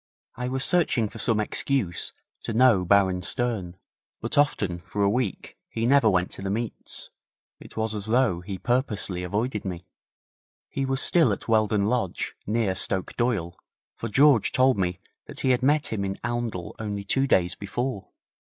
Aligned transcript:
I 0.35 0.47
was 0.47 0.65
searching 0.65 1.07
for 1.09 1.19
some 1.19 1.39
excuse 1.39 2.11
to 2.41 2.53
know 2.53 2.83
Baron 2.83 3.21
Stern, 3.21 3.77
but 4.19 4.35
often 4.35 4.79
for 4.79 5.03
a 5.03 5.09
week 5.11 5.59
he 5.69 5.85
never 5.85 6.09
went 6.09 6.31
to 6.31 6.41
the 6.41 6.49
meets. 6.49 7.11
It 7.59 7.77
was 7.77 7.93
as 7.93 8.07
though 8.07 8.41
he 8.41 8.57
purposely 8.57 9.21
avoided 9.21 9.63
me. 9.63 9.85
He 10.69 10.87
was 10.87 11.01
still 11.01 11.31
at 11.31 11.47
Weldon 11.47 11.85
Lodge, 11.85 12.33
near 12.47 12.73
Stoke 12.73 13.15
Doyle, 13.15 13.55
for 13.95 14.09
George 14.09 14.51
told 14.51 14.75
me 14.75 14.99
that 15.27 15.41
he 15.41 15.51
had 15.51 15.61
met 15.61 15.93
him 15.93 16.03
in 16.03 16.17
Oundle 16.23 16.75
only 16.79 17.03
two 17.03 17.27
days 17.27 17.53
before. 17.53 18.07